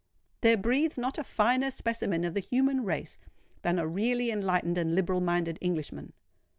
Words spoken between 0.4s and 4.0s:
There breathes not a finer specimen of the human race than a